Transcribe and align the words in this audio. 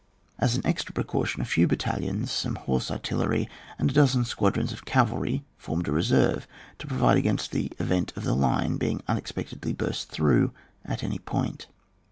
As 0.39 0.55
an 0.55 0.65
extra 0.65 0.93
precaution, 0.95 1.43
a 1.43 1.45
few 1.45 1.67
battalions, 1.67 2.31
some 2.31 2.55
horse 2.55 2.89
artillery, 2.89 3.47
and 3.77 3.87
a 3.87 3.93
dozen 3.93 4.25
squadrons 4.25 4.73
of 4.73 4.83
cavalry, 4.83 5.43
formed 5.59 5.87
a 5.87 5.91
reserve 5.91 6.47
to 6.79 6.87
provide 6.87 7.17
against 7.17 7.51
the 7.51 7.71
event 7.77 8.11
of 8.15 8.23
the 8.23 8.33
line 8.33 8.77
being 8.77 9.03
unex 9.07 9.31
pectedly 9.31 9.77
burst 9.77 10.09
through 10.09 10.53
at 10.83 11.03
any 11.03 11.19
point. 11.19 11.67